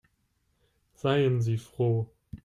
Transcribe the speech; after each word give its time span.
Seien 0.95 1.43
Sie 1.43 1.57
froh. 1.59 2.09